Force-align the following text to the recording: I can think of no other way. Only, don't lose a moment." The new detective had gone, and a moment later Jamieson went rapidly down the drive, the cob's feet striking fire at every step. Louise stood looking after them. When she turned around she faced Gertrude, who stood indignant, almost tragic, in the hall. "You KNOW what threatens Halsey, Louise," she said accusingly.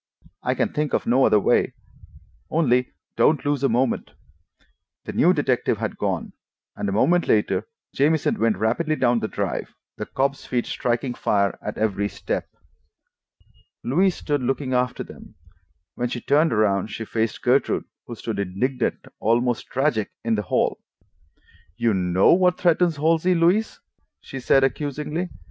I 0.41 0.55
can 0.55 0.69
think 0.73 0.93
of 0.93 1.05
no 1.05 1.25
other 1.27 1.39
way. 1.39 1.73
Only, 2.49 2.89
don't 3.15 3.45
lose 3.45 3.61
a 3.63 3.69
moment." 3.69 4.09
The 5.05 5.13
new 5.13 5.31
detective 5.31 5.77
had 5.77 5.99
gone, 5.99 6.33
and 6.75 6.89
a 6.89 6.91
moment 6.91 7.27
later 7.27 7.67
Jamieson 7.93 8.39
went 8.39 8.57
rapidly 8.57 8.95
down 8.95 9.19
the 9.19 9.27
drive, 9.27 9.75
the 9.97 10.07
cob's 10.07 10.43
feet 10.43 10.65
striking 10.65 11.13
fire 11.13 11.55
at 11.61 11.77
every 11.77 12.09
step. 12.09 12.49
Louise 13.83 14.15
stood 14.15 14.41
looking 14.41 14.73
after 14.73 15.03
them. 15.03 15.35
When 15.93 16.09
she 16.09 16.19
turned 16.21 16.51
around 16.51 16.87
she 16.87 17.05
faced 17.05 17.43
Gertrude, 17.43 17.85
who 18.07 18.15
stood 18.15 18.39
indignant, 18.39 19.05
almost 19.19 19.67
tragic, 19.67 20.09
in 20.25 20.33
the 20.33 20.41
hall. 20.41 20.79
"You 21.77 21.93
KNOW 21.93 22.33
what 22.33 22.57
threatens 22.57 22.95
Halsey, 22.95 23.35
Louise," 23.35 23.79
she 24.19 24.39
said 24.39 24.63
accusingly. 24.63 25.29